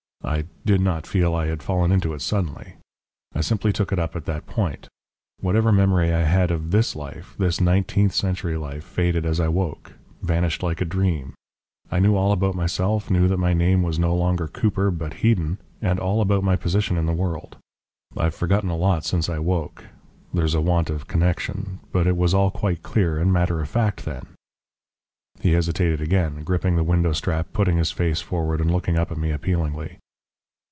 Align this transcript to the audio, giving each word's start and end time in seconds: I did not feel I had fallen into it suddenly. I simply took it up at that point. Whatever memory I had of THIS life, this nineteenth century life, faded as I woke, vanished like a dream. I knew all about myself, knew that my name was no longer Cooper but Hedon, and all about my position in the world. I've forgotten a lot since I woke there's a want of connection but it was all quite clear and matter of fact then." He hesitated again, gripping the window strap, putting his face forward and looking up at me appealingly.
I 0.23 0.43
did 0.65 0.81
not 0.81 1.07
feel 1.07 1.33
I 1.33 1.47
had 1.47 1.63
fallen 1.63 1.91
into 1.91 2.13
it 2.13 2.21
suddenly. 2.21 2.73
I 3.33 3.41
simply 3.41 3.73
took 3.73 3.91
it 3.91 3.97
up 3.97 4.15
at 4.15 4.25
that 4.25 4.45
point. 4.45 4.87
Whatever 5.39 5.71
memory 5.71 6.13
I 6.13 6.21
had 6.25 6.51
of 6.51 6.69
THIS 6.69 6.95
life, 6.95 7.33
this 7.39 7.59
nineteenth 7.59 8.13
century 8.13 8.55
life, 8.55 8.83
faded 8.83 9.25
as 9.25 9.39
I 9.39 9.47
woke, 9.47 9.93
vanished 10.21 10.61
like 10.61 10.79
a 10.79 10.85
dream. 10.85 11.33
I 11.89 11.99
knew 11.99 12.15
all 12.15 12.31
about 12.31 12.53
myself, 12.53 13.09
knew 13.09 13.27
that 13.29 13.39
my 13.39 13.53
name 13.55 13.81
was 13.81 13.97
no 13.97 14.15
longer 14.15 14.47
Cooper 14.47 14.91
but 14.91 15.15
Hedon, 15.15 15.57
and 15.81 15.99
all 15.99 16.21
about 16.21 16.43
my 16.43 16.55
position 16.55 16.97
in 16.97 17.07
the 17.07 17.13
world. 17.13 17.57
I've 18.15 18.35
forgotten 18.35 18.69
a 18.69 18.77
lot 18.77 19.03
since 19.03 19.27
I 19.27 19.39
woke 19.39 19.85
there's 20.31 20.53
a 20.55 20.61
want 20.61 20.91
of 20.91 21.07
connection 21.07 21.79
but 21.91 22.05
it 22.05 22.15
was 22.15 22.35
all 22.35 22.51
quite 22.51 22.83
clear 22.83 23.17
and 23.17 23.33
matter 23.33 23.59
of 23.59 23.67
fact 23.67 24.05
then." 24.05 24.27
He 25.41 25.53
hesitated 25.53 25.99
again, 25.99 26.43
gripping 26.43 26.75
the 26.75 26.83
window 26.83 27.11
strap, 27.11 27.47
putting 27.53 27.77
his 27.77 27.91
face 27.91 28.21
forward 28.21 28.61
and 28.61 28.69
looking 28.71 28.99
up 28.99 29.11
at 29.11 29.17
me 29.17 29.31
appealingly. 29.31 29.97